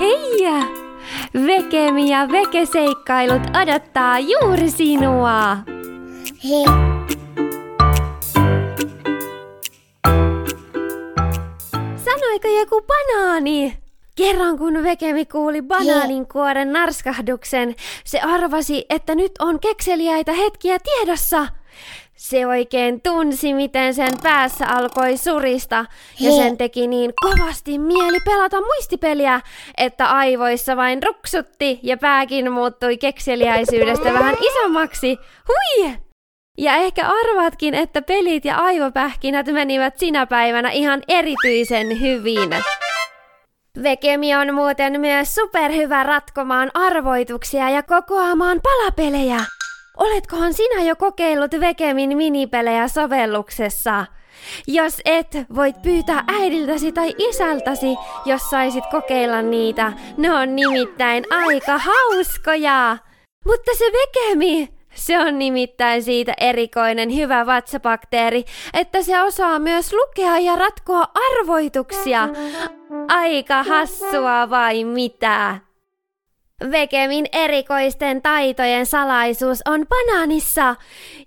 Hei! 0.00 0.46
Vekemi 1.46 2.10
ja 2.10 2.28
vekeseikkailut 2.32 3.42
odottaa 3.62 4.18
juuri 4.18 4.70
sinua. 4.70 5.56
Hei. 6.44 6.64
Sanoiko 12.04 12.48
joku 12.60 12.82
banaani? 12.86 13.78
Kerran 14.16 14.58
kun 14.58 14.84
Vekemi 14.84 15.24
kuuli 15.26 15.62
banaanin 15.62 16.26
kuoren 16.28 16.72
narskahduksen, 16.72 17.74
se 18.04 18.20
arvasi, 18.20 18.86
että 18.90 19.14
nyt 19.14 19.32
on 19.38 19.60
kekseliäitä 19.60 20.32
hetkiä 20.32 20.78
tiedossa. 20.78 21.46
Se 22.16 22.46
oikein 22.46 23.00
tunsi, 23.00 23.54
miten 23.54 23.94
sen 23.94 24.12
päässä 24.22 24.66
alkoi 24.66 25.16
surista, 25.16 25.84
ja 26.20 26.32
sen 26.32 26.56
teki 26.56 26.86
niin 26.86 27.12
kovasti 27.22 27.78
mieli 27.78 28.18
pelata 28.24 28.60
muistipeliä, 28.60 29.40
että 29.76 30.06
aivoissa 30.06 30.76
vain 30.76 31.02
ruksutti 31.02 31.80
ja 31.82 31.96
pääkin 31.96 32.52
muuttui 32.52 32.96
kekseliäisyydestä 32.96 34.12
vähän 34.12 34.36
isommaksi. 34.40 35.18
Hui! 35.48 35.92
Ja 36.58 36.76
ehkä 36.76 37.08
arvaatkin, 37.08 37.74
että 37.74 38.02
pelit 38.02 38.44
ja 38.44 38.56
aivopähkinät 38.56 39.46
menivät 39.46 39.98
sinä 39.98 40.26
päivänä 40.26 40.70
ihan 40.70 41.02
erityisen 41.08 42.00
hyvin. 42.00 42.50
Vekemi 43.82 44.34
on 44.34 44.54
muuten 44.54 45.00
myös 45.00 45.34
superhyvä 45.34 46.02
ratkomaan 46.02 46.70
arvoituksia 46.74 47.70
ja 47.70 47.82
kokoamaan 47.82 48.60
palapelejä. 48.62 49.55
Oletkohan 49.96 50.54
sinä 50.54 50.82
jo 50.82 50.96
kokeillut 50.96 51.50
Vekemin 51.60 52.16
minipelejä 52.16 52.88
sovelluksessa? 52.88 54.06
Jos 54.66 55.00
et, 55.04 55.36
voit 55.54 55.82
pyytää 55.82 56.24
äidiltäsi 56.28 56.92
tai 56.92 57.14
isältäsi, 57.18 57.96
jos 58.24 58.50
saisit 58.50 58.86
kokeilla 58.86 59.42
niitä. 59.42 59.92
Ne 60.16 60.34
on 60.34 60.56
nimittäin 60.56 61.24
aika 61.30 61.78
hauskoja. 61.78 62.98
Mutta 63.44 63.70
se 63.78 63.84
Vekemi, 63.84 64.68
se 64.94 65.18
on 65.18 65.38
nimittäin 65.38 66.02
siitä 66.02 66.34
erikoinen 66.40 67.14
hyvä 67.14 67.46
vatsabakteeri, 67.46 68.44
että 68.74 69.02
se 69.02 69.22
osaa 69.22 69.58
myös 69.58 69.92
lukea 69.92 70.38
ja 70.38 70.56
ratkoa 70.56 71.04
arvoituksia. 71.14 72.28
Aika 73.08 73.62
hassua 73.62 74.50
vai 74.50 74.84
mitä? 74.84 75.65
Vekemin 76.70 77.26
erikoisten 77.32 78.22
taitojen 78.22 78.86
salaisuus 78.86 79.58
on 79.68 79.86
banaanissa, 79.88 80.76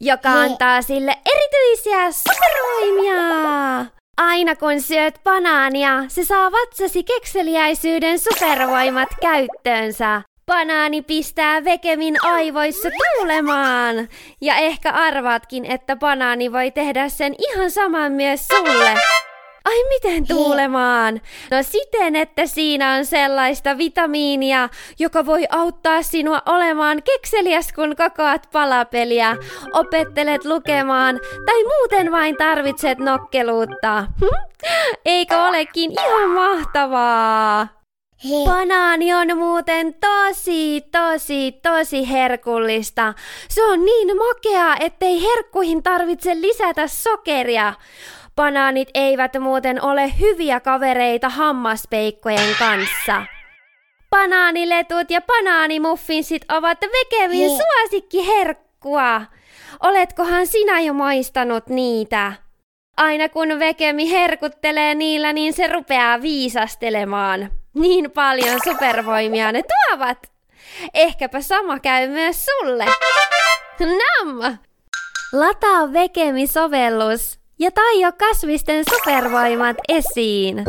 joka 0.00 0.28
antaa 0.28 0.82
sille 0.82 1.16
erityisiä 1.26 2.12
supervoimia. 2.12 3.86
Aina 4.16 4.56
kun 4.56 4.80
syöt 4.80 5.20
banaania, 5.24 6.04
se 6.08 6.24
saa 6.24 6.52
vatsasi 6.52 7.02
kekseliäisyyden 7.02 8.18
supervoimat 8.18 9.08
käyttöönsä. 9.20 10.22
Banaani 10.46 11.02
pistää 11.02 11.64
Vekemin 11.64 12.16
aivoissa 12.24 12.88
tuulemaan. 12.90 14.08
Ja 14.40 14.56
ehkä 14.56 14.90
arvaatkin, 14.90 15.64
että 15.64 15.96
banaani 15.96 16.52
voi 16.52 16.70
tehdä 16.70 17.08
sen 17.08 17.34
ihan 17.38 17.70
saman 17.70 18.12
myös 18.12 18.48
sulle. 18.48 18.94
Ai 19.64 19.84
miten 19.88 20.26
tuulemaan? 20.26 21.20
No 21.50 21.56
siten, 21.62 22.16
että 22.16 22.46
siinä 22.46 22.94
on 22.94 23.04
sellaista 23.04 23.78
vitamiinia, 23.78 24.68
joka 24.98 25.26
voi 25.26 25.44
auttaa 25.50 26.02
sinua 26.02 26.42
olemaan 26.46 27.02
kekseliäs, 27.02 27.72
kun 27.72 27.96
kokoat 27.96 28.48
palapeliä, 28.52 29.36
opettelet 29.72 30.44
lukemaan 30.44 31.20
tai 31.46 31.64
muuten 31.64 32.12
vain 32.12 32.36
tarvitset 32.36 32.98
nokkeluutta. 32.98 34.06
Eikö 35.04 35.36
olekin 35.36 35.90
ihan 35.92 36.30
mahtavaa? 36.30 37.78
Hei. 38.24 38.44
Banaani 38.46 39.14
on 39.14 39.38
muuten 39.38 39.94
tosi, 39.94 40.84
tosi, 40.92 41.52
tosi 41.62 42.10
herkullista. 42.10 43.14
Se 43.48 43.64
on 43.64 43.84
niin 43.84 44.16
makea, 44.16 44.76
ettei 44.80 45.22
herkkuihin 45.22 45.82
tarvitse 45.82 46.40
lisätä 46.40 46.86
sokeria. 46.86 47.74
Banaanit 48.38 48.88
eivät 48.94 49.32
muuten 49.40 49.82
ole 49.84 50.12
hyviä 50.20 50.60
kavereita 50.60 51.28
hammaspeikkojen 51.28 52.54
kanssa. 52.58 53.22
Banaaniletut 54.10 55.10
ja 55.10 55.20
banaanimuffinsit 55.20 56.42
ovat 56.52 56.78
Vekemin 56.80 57.50
Hei. 57.50 57.58
suosikkiherkkua. 57.58 59.22
Oletkohan 59.80 60.46
sinä 60.46 60.80
jo 60.80 60.92
maistanut 60.92 61.66
niitä? 61.66 62.32
Aina 62.96 63.28
kun 63.28 63.58
Vekemi 63.58 64.10
herkuttelee 64.10 64.94
niillä, 64.94 65.32
niin 65.32 65.52
se 65.52 65.66
rupeaa 65.66 66.22
viisastelemaan. 66.22 67.50
Niin 67.74 68.10
paljon 68.10 68.60
supervoimia 68.64 69.52
ne 69.52 69.62
tuovat. 69.62 70.18
Ehkäpä 70.94 71.40
sama 71.40 71.78
käy 71.78 72.08
myös 72.08 72.44
sulle. 72.44 72.84
Nam! 73.80 74.58
Lataa 75.32 75.92
Vekemi-sovellus 75.92 77.37
ja 77.58 77.70
taio 77.70 78.12
kasvisten 78.18 78.84
supervoimat 78.90 79.76
esiin. 79.88 80.64